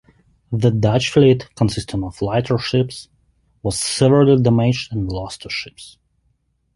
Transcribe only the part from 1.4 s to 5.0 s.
consisting of lighter ships, was severely damaged